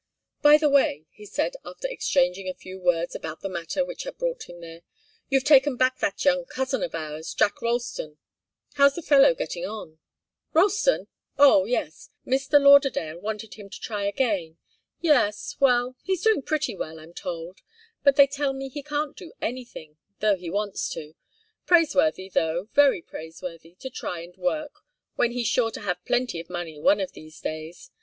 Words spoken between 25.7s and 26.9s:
have plenty of money